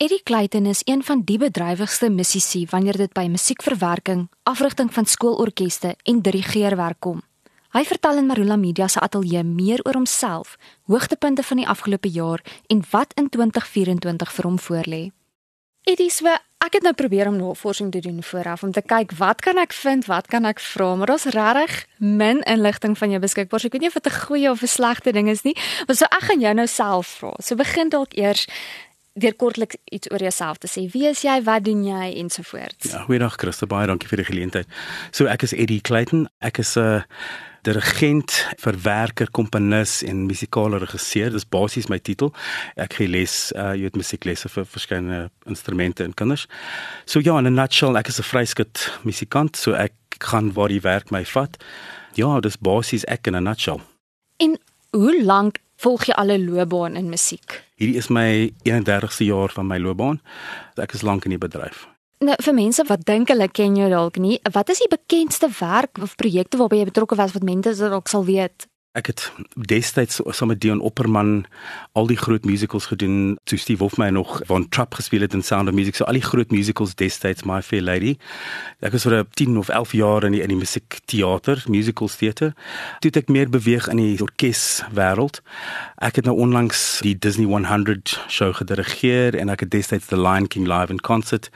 [0.00, 5.90] Eddie Clayton is een van die bedrywigste musisië wanneer dit by musiekverwerking, afrigting van skoolorkeste
[6.02, 7.20] en dirigeerwerk kom.
[7.76, 10.56] Hy vertel in Marula Media se ateljee meer oor homself,
[10.88, 12.40] hoogtepunte van die afgelope jaar
[12.72, 15.02] en wat in 2024 vir hom voorlê.
[15.84, 16.32] Eddie, so
[16.64, 19.76] ek het nou probeer om navorsing te doen vooraf om te kyk wat kan ek
[19.76, 23.60] vind, wat kan ek vra, maar daar's regtig min inligting van jou beskikbaar.
[23.60, 25.56] So ek weet nie of dit 'n goeie of 'n slegte ding is nie,
[25.86, 27.36] maar so ek gaan jou nou self vra.
[27.40, 28.46] So begin dalk eers
[29.12, 30.86] deur kortliks iets oor jouself te sê.
[30.92, 31.42] Wie is jy?
[31.42, 32.92] Wat doen jy ensovoorts?
[32.92, 34.66] Ja, goeiedag Christa, baie dankie vir die geleentheid.
[35.10, 36.28] So ek is Eddie Clayton.
[36.40, 37.02] Ek is 'n uh,
[37.62, 41.30] dirigent, verwerker, komponis en musikale regisseur.
[41.30, 42.32] Dis basies my titel.
[42.76, 46.46] Ek gee les, uh jy weet musieklesse vir verskeie instrumente en kinders.
[47.04, 50.80] So ja, in a nutshell, ek is 'n vryskut musikant, so ek gaan waar die
[50.80, 51.56] werk my vat.
[52.14, 53.80] Ja, dis basies ek in a nutshell.
[54.38, 54.58] En
[54.92, 57.64] hoe lank volg jy al 'n loopbaan in musiek?
[57.80, 60.18] Hierdie is my 31ste jaar van my loopbaan.
[60.76, 61.86] Ek is lank in die bedryf.
[62.20, 65.96] Nou vir mense wat dink hulle ken jou dalk nie, wat is die bekendste werk
[66.04, 68.68] of projekte waarby jy betrokke was wat mense dalk sal weet?
[68.90, 71.44] Ek het destyds saam met Dion Opperman
[71.94, 73.36] al die groot musicals gedoen.
[73.46, 75.94] Toe Steve Hofmeyr nog van Trap gespeel het in Sound of Music.
[75.94, 78.16] So al die groot musicals destyds My Fair Lady.
[78.82, 82.50] Ek was vir 10 of 11 jaar in die in die musiekteater, musicals teater.
[82.98, 85.38] Toe het ek meer beweeg in die orkeswêreld.
[86.02, 90.50] Ek het nou onlangs die Disney 100 show gedirigeer en ek het destyds The Lion
[90.50, 91.46] King live in concert.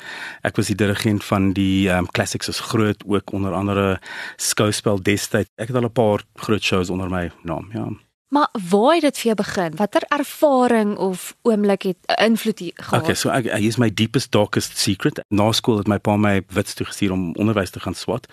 [0.47, 3.99] Ek was die dirigent van die um, classics is groot ook onder andere
[4.39, 5.51] skouspel destyds.
[5.59, 7.89] Ek het al 'n paar groot shows onder my naam, ja.
[8.35, 9.77] Maar waar het dit vir jou begin?
[9.77, 13.03] Watter ervaring of oomblik het 'n invloed gehad?
[13.03, 15.25] Okay, so ek hier is my deepest darkest secret.
[15.29, 18.27] Na skool het my pa my wits toe gestuur om onderwys te gaan swat.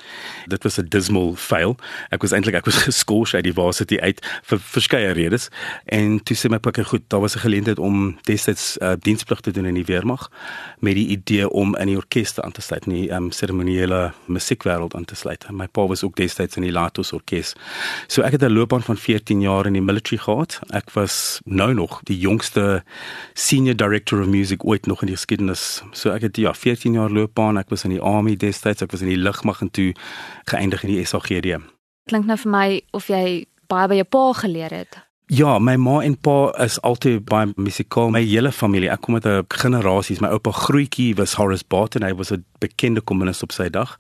[0.46, 1.76] Dit was 'n dismal fail.
[2.10, 5.50] Ek was eintlik ek was geskort uit die varsity uit vir verskeie redes.
[5.86, 9.52] En toe sê my pa, "Goed, daar was 'n geleentheid om destyds uh, diensplig te
[9.52, 10.32] doen in die weermag
[10.80, 14.96] met die idee om in die orkeste aan te sluit, in die um, seremoniele musiekwêreld
[14.96, 17.54] aan te sluit." My pa was ook destyds in die Latos orkes.
[18.08, 20.60] So ek het 'n loopbaan van 14 jaar in die military gehad.
[20.70, 22.84] Ek was nou nog die jongste
[23.34, 25.84] senior director of music ooit nog in die geskiedenis.
[25.92, 27.60] So ek het ja, 14 jaar loopbaan.
[27.60, 29.92] Ek was in die army destyds, ek was in die lugmag en toe
[30.52, 31.60] geëindig in die SAGD.
[32.10, 35.02] Klink nou vir my of jy baie by jou pa geleer het.
[35.32, 38.10] Ja, my ma en pa is altyd baie musikaal.
[38.12, 40.20] My hele familie, ek kom uit 'n generasies.
[40.20, 42.04] My oupa Grootjie was Horace Barton.
[42.04, 43.98] Hy was 'n bekende komponis op sy dag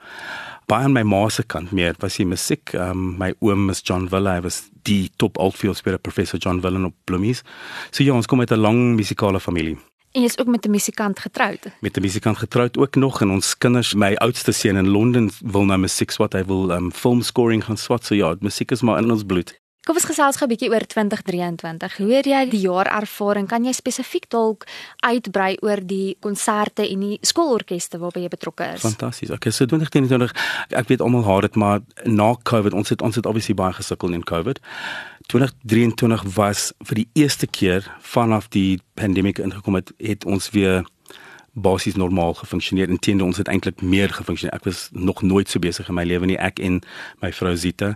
[0.71, 2.73] baie aan my ma se kant meer was die musiek.
[2.79, 6.85] Um, my oom is John Wille, hy was die top altfield speler professor John Wille
[6.87, 7.43] op Blommies.
[7.91, 9.77] So ja, ons kom uit 'n lang musikale familie.
[10.11, 11.71] En jy is ook met 'n musikant getroud.
[11.81, 15.65] Met 'n musikant getroud ook nog en ons kinders, my oudste seun in Londen wil
[15.65, 18.05] nou musiek swat, hy wil um film scoring gaan swat.
[18.05, 19.60] So ja, musiek is maar in ons bloed.
[19.81, 21.97] Kom ons gesels gou 'n bietjie oor 2023.
[21.97, 23.47] Hoe het jy die jaar ervaring?
[23.47, 24.67] Kan jy spesifiek dalk
[25.01, 28.81] uitbrei oor die konserte en die skoolorkeste waarby jy betrokke is?
[28.81, 29.31] Fantasties.
[29.31, 30.33] Okay, so 2023,
[30.69, 34.13] ek weet almal haat dit, maar na COVID, ons het ons het obviously baie gesukkel
[34.13, 34.59] in COVID.
[35.27, 40.85] 2023 was vir die eerste keer vanaf die pandemie ingekom het, het ons weer
[41.53, 42.89] basies normaal gefunksioneer.
[42.89, 44.55] Inteendeel ons het eintlik meer gefunksioneer.
[44.55, 46.39] Ek was nog nooit so besig in my lewe nie.
[46.39, 46.79] Ek en
[47.23, 47.95] my vrou Zita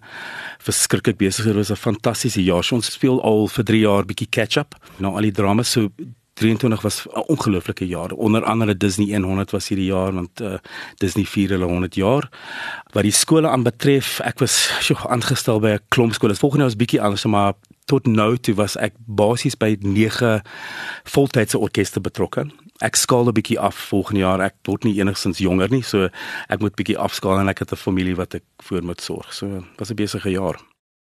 [0.64, 1.46] verskriklik besig.
[1.46, 2.64] Dit was 'n fantastiese jaar.
[2.64, 5.64] So ons speel al vir 3 jaar bietjie catch up na al die drama.
[5.64, 5.90] So
[6.34, 8.12] 23 was 'n ongelooflike jaar.
[8.12, 10.58] Onder andere Disney 100 was hierdie jaar want uh,
[10.98, 12.30] Disney vier hulle 100 jaar.
[12.92, 16.36] Wat die skole aanbetref, ek was sjoe aangestel by 'n klomp skole.
[16.36, 17.54] Volgende jaar was bietjie anders, maar
[17.86, 20.42] tot nou toe was ek basies by 9
[21.04, 22.48] voltydse orkeste betrokke
[22.84, 24.42] ek skaal 'n bietjie af volgende jaar.
[24.42, 26.10] Ek word nie enigsins jonger nie, so
[26.50, 29.34] ek moet bietjie afskaal en ek het 'n familie wat ek voor moet sorg.
[29.34, 30.60] So was 'n besige jaar.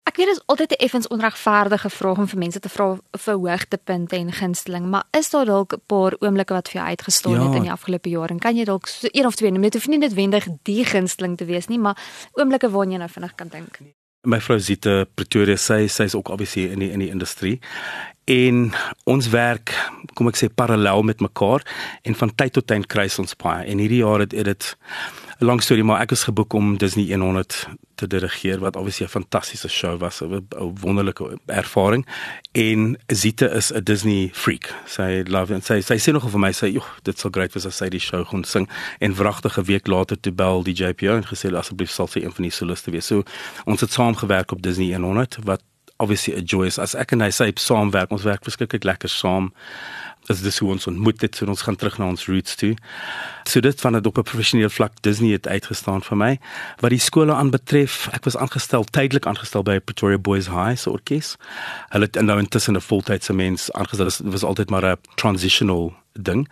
[0.03, 3.33] Ek weet dit is altyd 'n effens onregverdige vraag om vir mense te vra vir
[3.33, 7.45] hoogtepunte en gunsteling, maar is daar dalk 'n paar oomblikke wat vir jou uitgestaan ja.
[7.45, 9.61] het in die afgelope jaar en kan jy dalk so een of twee noem?
[9.61, 11.97] Dit hoef nie noodwendig die gunsteling te wees nie, maar
[12.33, 13.79] oomblikke waarna jy nou vinnig kan dink.
[14.23, 17.59] My vrou Zita Pretoria sê sy is ook obviously in die in die industrie
[18.25, 18.71] en
[19.03, 19.73] ons werk
[20.13, 21.63] kom ek sê parallel met mekaar
[22.03, 23.65] en van tyd tot tyd kruis ons baie.
[23.67, 24.75] En hierdie jaar het dit
[25.39, 29.09] 'n lang storie maar ek is geboek om Disney 100 te dirigeer wat obviously 'n
[29.09, 30.45] fantastiese show was 'n
[30.79, 32.05] wonderlike ervaring.
[32.51, 34.73] En Zita is 'n Disney freak.
[34.85, 37.65] Sy love en sy sy sê nog vir my sê joh dit sou great wees
[37.65, 38.69] as sy die show kon sing.
[38.99, 42.43] En wragtige week later toe bel die JPO en gesê asseblief sal sy een van
[42.43, 43.05] die soliste wees.
[43.05, 43.23] So
[43.65, 45.61] ons het saam gewerk op Disney 100 wat
[45.99, 49.51] obviously a joyous as ek en hy sê saamwerk ons werk verskriklik lekker saam
[50.31, 52.73] as dis hoe ons ontmoet het, so ons gaan terug na ons roots toe.
[53.49, 56.39] So dit van dit op 'n professionele vlak Disney het uitgestaan vir my.
[56.79, 61.35] Wat die skole aanbetref, ek was aangestel tydelik aangestel by Pretoria Boys High se orkes.
[61.89, 64.05] Hulle het nou intussen 'n voltydse mens aangestel.
[64.05, 66.47] Dit was altyd maar 'n transitional ding.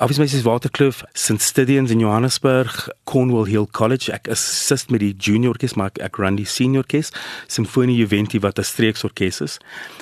[0.00, 4.12] Obviously is Waterkloof, St Stithians in Johannesburg, Cornwall Hill College.
[4.12, 7.10] Ek assist met die junior orkes, maar ek run die senior orkes,
[7.50, 9.58] Symphony Juventi wat 'n streeksorkes is.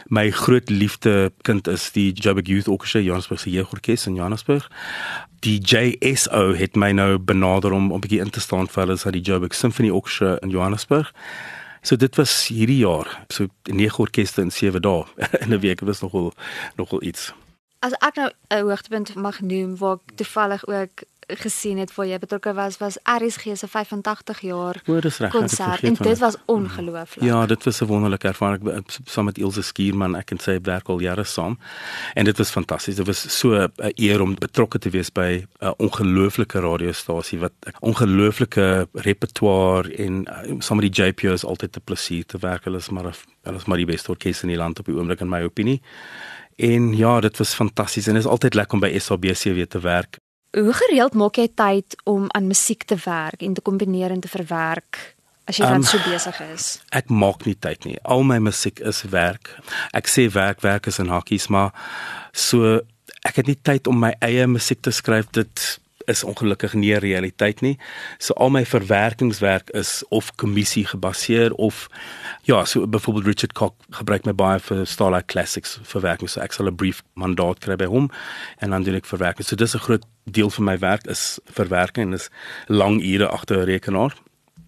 [0.08, 4.68] My groot liefde kind is die Joburg Youth Orchestra, Johannesburg se jeugorkes in Johannesburg.
[5.40, 9.04] Die JSO het my nou benader om 'n bietjie in te staan vir hulle as
[9.04, 11.12] die Joburg Symphony Orchestra in Johannesburg.
[11.82, 15.04] So dit was hierdie jaar, so nege orkeste in 7 dae
[15.40, 16.34] in 'n week, dit was nogal
[16.76, 17.32] nogal iets.
[17.86, 22.18] As ek nou 'n hoogtepunt mag noem waar ek toevallig ook gesien het waar jy
[22.18, 24.82] betrokke was was RSG se 85 jaar
[25.30, 27.24] konsert en dit was ongelooflik.
[27.24, 30.16] Ja, dit was 'n wonderlike ervaring saam met Ilse Skierman.
[30.16, 31.58] Ek kan sê ek werk al jare saam
[32.14, 32.96] en dit was fantasties.
[32.96, 38.88] Dit was so 'n eer om betrokke te wees by 'n ongelooflike radiostasie wat ongelooflike
[38.92, 42.64] repertoire en uh, saam met die JPO's altyd 'n plesier te werk.
[42.64, 45.20] Hulle is maar hulle is maar die beste orkes in die land op die oomblik
[45.20, 45.80] in my opinie.
[46.56, 49.80] En ja, dit was fantasties en dit is altyd lekker om by SABC weer te
[49.80, 50.16] werk.
[50.56, 54.30] Hoe gereeld maak jy tyd om aan musiek te werk en te kombineer en te
[54.32, 56.68] verwerk as jy um, so besig is?
[56.96, 57.98] Ek maak nie tyd nie.
[58.02, 59.52] Al my musiek is werk.
[59.92, 61.76] Ek sê werk, werk is in hakkies, maar
[62.32, 62.80] so
[63.26, 65.28] ek het nie tyd om my eie musiek te skryf.
[65.36, 65.76] Dit
[66.06, 67.76] is ongelukkig nie realiteit nie.
[68.18, 71.86] So al my verwerkingswerk is of kommissie gebaseer of
[72.42, 76.30] ja, so byvoorbeeld Richard Cock gebruik my baie vir Starlight Classics verwerking.
[76.30, 78.10] So ek sal 'n brief mandaat kry by hom
[78.58, 79.46] en dan doen ek verwerking.
[79.46, 82.30] So dis 'n groot deel van my werk is verwerking en is
[82.68, 84.14] lang ure agter 'n rekenaar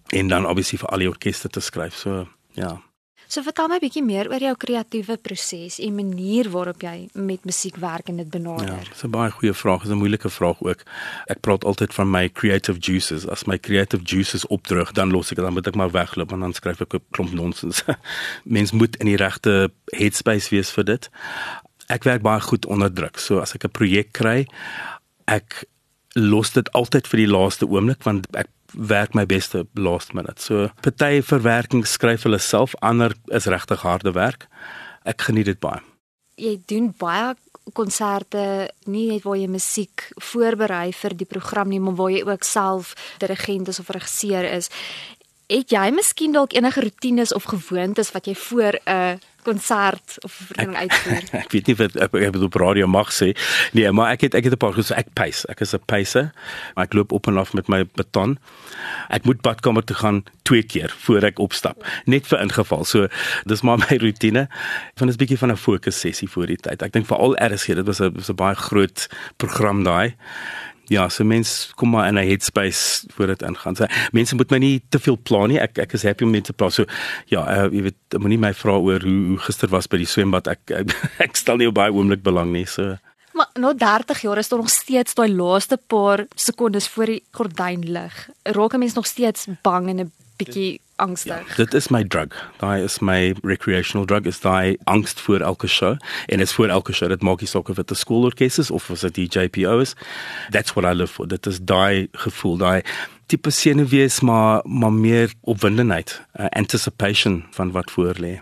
[0.09, 1.95] en dan obviously vir al die orkeste te skryf.
[1.95, 2.81] So ja.
[3.29, 7.75] So vertel my bietjie meer oor jou kreatiewe proses en manier waarop jy met musiek
[7.77, 8.71] werk en dit benader.
[8.71, 10.81] Ja, dis 'n baie goeie vraag, is 'n moeilike vraag ook.
[11.27, 13.27] Ek praat altyd van my creative juices.
[13.27, 16.39] As my creative juices opdroog, dan los ek dit, dan moet ek maar wegloop en
[16.39, 17.83] dan skryf ek 'n klomp nonsens.
[18.43, 21.09] Mens moet in die regte headspace wees vir dit.
[21.87, 23.19] Ek werk baie goed onder druk.
[23.19, 24.47] So as ek 'n projek kry,
[25.27, 25.65] ek
[26.19, 30.41] los dit altyd vir die laaste oomblik want ek werk my beste last minute.
[30.41, 34.47] So party verwerking skryf hulle self, ander is regtig harde werk.
[35.09, 35.81] Ek geniet dit baie.
[36.39, 37.33] Jy doen baie
[37.75, 42.45] konserte nie net waar jy musiek voorberei vir die program nie, maar waar jy ook
[42.47, 44.69] self dirigent is of regisseur is.
[45.49, 50.31] Het jy miskien dalk enige rotines of gewoontes wat jy voor 'n uh, konsert of
[50.31, 51.23] vergadering uitvoer.
[51.43, 53.31] ek weet nie wat ek, ek bedoel op radio mag sê.
[53.77, 55.47] Nee, maar ek het ek het 'n paar goed so ek pace.
[55.49, 56.31] Ek is 'n pacer.
[56.75, 58.37] Maar ek loop op en af met my baton.
[59.09, 62.85] Ek moet badkamer toe gaan twee keer voor ek opstap, net vir ingeval.
[62.85, 63.07] So
[63.45, 64.47] dis maar my rotine.
[64.95, 66.81] Van 'n bietjie van 'n fokus sessie voor die tyd.
[66.81, 70.15] Ek dink veral RSG, dit was 'n was 'n baie groot program daai
[70.89, 73.75] ja, so mense kom maar in 'n headspace voor dit ingaan.
[73.75, 75.59] So mense moet my nie te veel plan nie.
[75.59, 76.73] Ek ek is happy om mense te praat.
[76.73, 76.85] So
[77.25, 80.47] ja, uh, jy weet, moenie my vra oor hoe hoe gister was by die swembad.
[80.47, 80.95] Ek ek,
[81.25, 82.65] ek stel nie op baie oomblik belang nie.
[82.65, 82.97] So
[83.33, 87.85] Maar nou 30 jaar is daar nog steeds daai laaste paar sekondes voor die gordyn
[87.91, 88.29] lig.
[88.43, 91.47] Raak 'n mens nog steeds bang en 'n bietjie angstig.
[91.47, 92.35] Ja, dit is my drug.
[92.61, 94.27] Daai is my recreational drug.
[94.29, 97.69] Is daai angs voor elke show en is voor elke show dit maak nie saak
[97.69, 99.95] of dit 'n skoolorkes is of of dit die JPO is.
[100.49, 101.27] That's what I live for.
[101.27, 102.81] Dit is daai gevoel, daai
[103.25, 108.39] tipe senuwees maar maar meer opwindendheid, uh, anticipation van wat voor lê.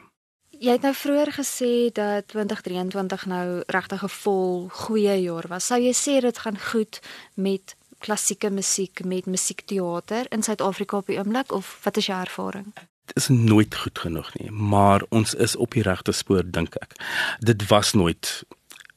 [0.60, 5.66] Jy het nou vroeër gesê dat 2023 nou regtig 'n vol goeie jaar was.
[5.66, 7.00] Sou jy sê dit gaan goed
[7.34, 12.74] met klassieke musiek met musiekteater in Suid-Afrika op die oomblik of wat is jou ervaring?
[13.06, 16.96] Dit is nooit goed genoeg nie, maar ons is op die regte spoor dink ek.
[17.40, 18.44] Dit was nooit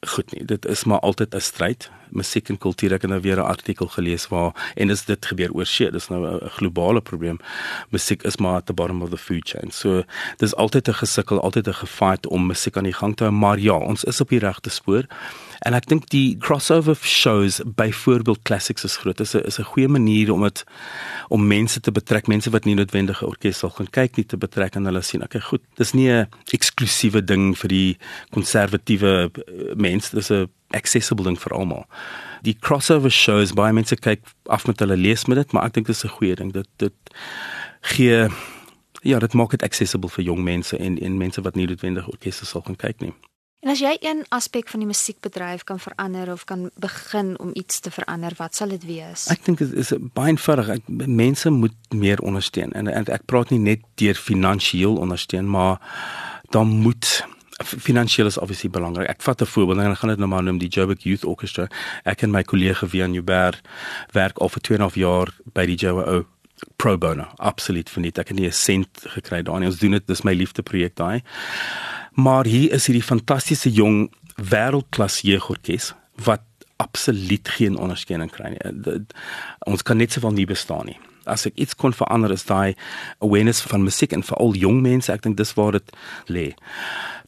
[0.07, 0.45] goed nie.
[0.45, 1.91] Dit is maar altyd 'n stryd.
[2.13, 5.53] Musiek en kultuur ek het nou weer 'n artikel gelees waar en is dit gebeur
[5.53, 5.91] oor see.
[5.91, 7.39] Dis nou 'n globale probleem.
[7.91, 9.71] Musiek is maar at the bottom of the food chain.
[9.71, 10.05] So
[10.37, 13.59] dis altyd 'n gesukkel, altyd 'n gefight om musiek aan die gang te hou, maar
[13.59, 15.05] ja, ons is op die regte spoor.
[15.61, 19.21] En ek dink die crossover shows byvoorbeeld classics is groot.
[19.21, 20.65] Is 'n is 'n goeie manier om dit
[21.29, 24.37] om mense te betrek, mense wat nie noodwendig 'n orkes sal gaan kyk nie te
[24.37, 25.61] betrek en hulle sien, okay, goed.
[25.77, 27.99] Dis nie 'n eksklusiewe ding vir die
[28.31, 31.85] konservatiewe eh, mense, dis 'n accessible ding vir almal.
[32.43, 35.87] Die crossover shows baie mense kyk af met hulle lees met dit, maar ek dink
[35.87, 36.53] dit is 'n goeie ding.
[36.53, 36.95] Dit dit
[37.81, 38.29] gee
[39.03, 42.43] ja, dit maak dit accessible vir jong mense en en mense wat nie noodwendig orkes
[42.49, 43.15] sal gaan kyk nie.
[43.61, 47.81] En as jy een aspek van die musiekbedryf kan verander of kan begin om iets
[47.81, 49.27] te verander, wat sal dit wees?
[49.29, 50.79] Ek dink dit is baie eenvoudig.
[50.89, 55.77] Mense moet meer ondersteun en, en ek praat nie net deur finansiëel ondersteun, maar
[56.57, 57.21] dan moet
[57.65, 59.09] Finansieel is obviously belangrik.
[59.09, 61.69] Ek vat 'n voorbeeld en ek gaan dit nou maar noem die Joburg Youth Orchestra.
[62.05, 63.61] Ek en my kollega Vian Joubert
[64.13, 66.27] werk al vir 2 en 'n half jaar by die JWO
[66.77, 67.27] pro bono.
[67.37, 68.19] Absoluut verniet.
[68.19, 69.67] Ek het nie 'n sent gekry daarin.
[69.67, 71.23] Ons doen dit, dis my liefde projek daai.
[72.15, 76.41] Maar hier is hierdie fantastiese jong wêreldklas jeugorkes wat
[76.77, 79.07] absoluut geen ondersteuning kry nie.
[79.69, 80.99] Ons kan net sowel nie bestaan nie.
[81.29, 82.75] As ek iets kon verander is daai
[83.21, 85.93] awareness van musiek en veral jong mense, ek dink dis waar dit
[86.27, 86.47] lê.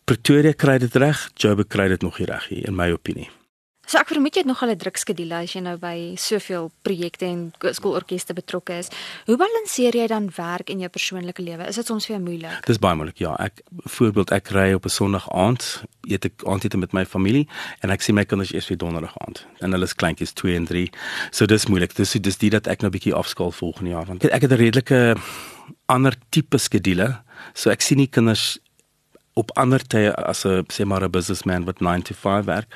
[0.05, 3.31] Pretoria kry dit reg, Joburg kry dit nog nie reg nie in my opinie.
[3.93, 6.71] So ek vermoed jy het nog al 'n druk skedule as jy nou by soveel
[6.83, 8.89] projekte en skoolorkeste betrokke is.
[9.27, 11.67] Hoe balanseer jy dan werk en jou persoonlike lewe?
[11.69, 12.65] Is dit soms vir jou moeilik?
[12.67, 13.35] Dis baie moeilik, ja.
[13.39, 17.49] Ek voorbeeld ek ry op 'n Sondag aand, eet ek aandete met my familie
[17.83, 19.47] en ek sien my kinders eers weer Donderdag aand.
[19.61, 20.91] En hulle is kleintjies 2 en 3.
[21.31, 21.95] So dis moeilik.
[21.95, 24.57] Dis dis dit dat ek nou 'n bietjie afskaal volgende jaar want ek het 'n
[24.57, 25.17] redelike
[25.87, 27.23] ander tipe skedule.
[27.55, 28.59] So ek sien nie kinders
[29.35, 32.75] op ander tye as 'n sê maar 'n businessman wat 9 to 5 werk.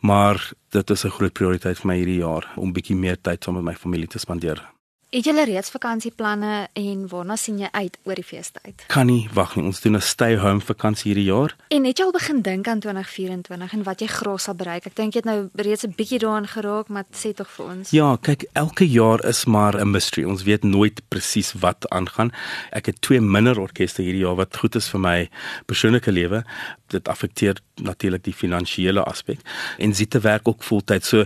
[0.00, 3.54] Maar dit is 'n groot prioriteit vir my hierdie jaar om bietjie meer tyd saam
[3.54, 4.79] met my familie te spandeer.
[5.10, 8.84] Het julle reeds vakansieplanne en waarna sien jy uit oor die feestyd?
[8.92, 9.64] Kan nie wag nie.
[9.66, 11.56] Ons doen 'n stay home vakansie hierdie jaar.
[11.68, 14.86] En het jy al begin dink aan 2024 en wat jy graag sal bereik?
[14.86, 17.90] Ek dink jy het nou reeds 'n bietjie daaraan geraak, maar sê tog vir ons.
[17.90, 20.24] Ja, kyk, elke jaar is maar 'n mystery.
[20.24, 22.30] Ons weet nooit presies wat aangaan.
[22.70, 25.28] Ek het twee minder orkeste hierdie jaar wat goed is vir my
[25.66, 26.44] persoonlike lewe.
[26.86, 29.40] Dit affekteer natuurlik die finansiële aspek
[29.78, 31.04] en sit te werk ook voltyd.
[31.04, 31.24] So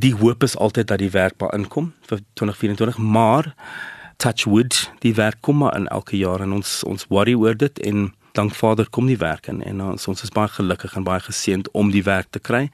[0.00, 3.52] die hoop is altyd dat die werk by inkom vir 2024, maar
[4.16, 7.78] touch wood, die werk kom maar in elke jaar en ons ons worry oor dit
[7.86, 11.22] en dank Vader kom die werk in en ons ons is baie gelukkig en baie
[11.22, 12.68] geseënd om die werk te kry.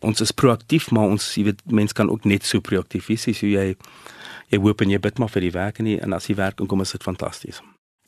[0.00, 3.42] Ons is proaktief, maar ons jy weet mense kan ook net so proaktief wees as
[3.44, 3.76] jy
[4.52, 6.62] jy hoop en jy bid maar vir die werk en, die, en as die werk
[6.68, 7.60] kom is dit fantasties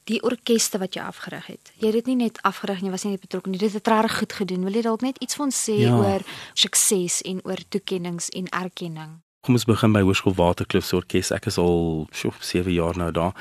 [0.09, 1.73] die orkeste wat jy afgerig het.
[1.77, 3.61] Jy het dit nie net afgerig nie, was nie net betrokke nie.
[3.61, 4.67] Dit het regtig goed gedoen.
[4.69, 5.95] Wil jy dalk net iets van sê ja.
[5.97, 6.25] oor
[6.55, 9.19] sukses en oor toekenninge en erkenning?
[9.49, 11.31] Kom ons begin by Hoërskool Waterkloof se orkes.
[11.33, 13.33] Ek is al so 7 jaar nou daar.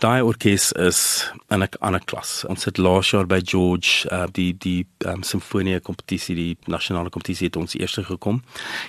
[0.00, 2.46] Daai orkes is in 'n ander klas.
[2.48, 7.48] Ons het laas jaar by George uh, die die um, simfonie kompetisie, die nasionale kompetisie
[7.48, 8.40] het ons eerste gekom.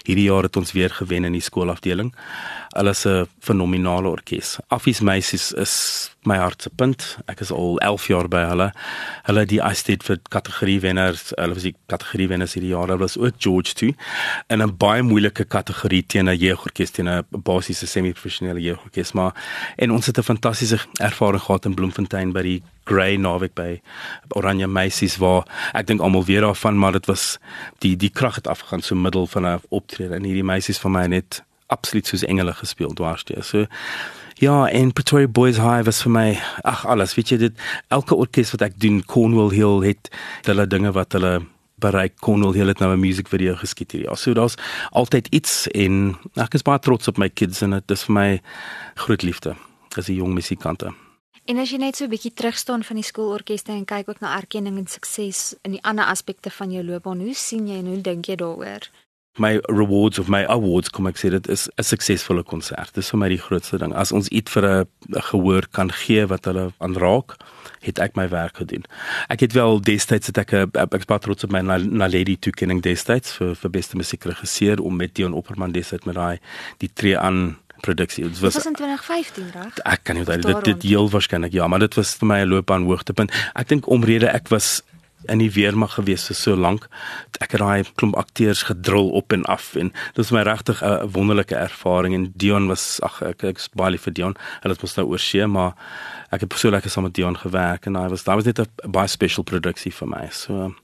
[0.07, 2.15] Hierdie jaar het ons weer gewen in die skoolafdeling.
[2.77, 4.57] Hulle is 'n fenominale orkes.
[4.69, 7.17] Affies meisies is my hart se punt.
[7.27, 8.71] Ek is al 11 jaar by hulle.
[9.27, 12.87] Hulle die Isted vir kategorie wenners, hulle was die kategorie wenners hierdie jaar.
[12.87, 13.93] Hulle was ook George toe
[14.47, 19.33] in 'n baie moeilike kategorie teen 'n jeugorkes teen 'n basiese semi-professionele jeugorkes maar
[19.75, 23.81] en ons het 'n fantastiese ervaring gehad in Bloemfontein by die Grey Naweek by
[24.29, 25.43] Oranje Meisies waar
[25.73, 27.39] ek dink almal weer daarvan maar dit was
[27.79, 31.05] die die krag het afgegaan so middel van 'n optrede en hierdie meisies van my
[31.07, 33.43] net absoluut soos engele gespeel dwarsteer.
[33.43, 33.65] So
[34.35, 37.59] Ja, en Pretoria Boys High was vir my ag alles, weet jy dit
[37.93, 40.09] elke orkes wat ek doen Cornwall Hill het
[40.49, 41.45] hulle dinge wat hulle
[41.83, 44.15] bereik Cornwall Hill het nou 'n musiekvideo geskiet hierdie.
[44.15, 44.55] So daar's
[44.91, 48.41] altyd iets en ek is baie trots op my kids en dit is vir my
[48.95, 49.55] groot liefde
[49.97, 50.93] as 'n jong musikante.
[51.45, 54.37] En as jy net so 'n bietjie terugstaan van die skoolorkeste en kyk ook na
[54.37, 58.01] erkenning en sukses in die ander aspekte van jou loopbaan, hoe sien jy en hoe
[58.01, 58.89] dink jy daaroor?
[59.37, 62.93] My rewards of my awards kom ek sê dit is 'n suksesvolle konsert.
[62.93, 63.93] Dis vir my die grootste ding.
[63.93, 67.37] As ons iets vir 'n gehoor kan gee wat hulle aanraak,
[67.81, 68.85] het ek my werk gedoen.
[69.29, 73.33] Ek het wel destyds het ek 'n ek baie trots op my Naledi toekenning destyds
[73.33, 76.39] vir vir beste musiekregisseur om met Dion Opperman destyds met daai
[76.77, 78.23] die tree aan produksie.
[78.23, 79.77] Dit was, was in 2015, reg?
[79.83, 82.47] Ek kan nie onthou dit dit heel waarskynlik ja, maar dit was vir my 'n
[82.47, 83.31] loopbaan hoogtepunt.
[83.55, 84.81] Ek dink omrede ek was
[85.31, 86.87] in die weermag gewees vir so lank.
[87.39, 91.11] Ek het daai klomp akteurs gedrul op en af en dit was my regtig 'n
[91.11, 94.35] wonderlike ervaring en Dion was ag ek ek's baie lief vir Dion.
[94.61, 95.73] Hulle het mos nou oorsee, maar
[96.31, 98.91] ek het so lekker saam met Dion gewerk en hy was daar was net 'n
[98.91, 100.29] baie special produksie vir my.
[100.31, 100.75] So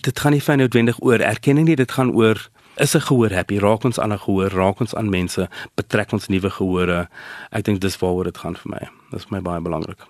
[0.00, 3.58] dit gaan nie fyn noodwendig oor erkenning nie, dit gaan oor is 'n gehoor happy,
[3.58, 7.08] raak ons aan 'n gehoor, raak ons aan mense, betrek ons nuwe gehore.
[7.50, 8.88] Ek dink dis waaroor dit gaan vir my.
[9.10, 10.06] Dis vir my baie belangrik.